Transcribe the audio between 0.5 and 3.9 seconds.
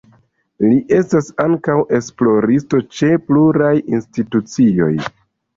Li estas ankaŭ esploristo ĉe pluraj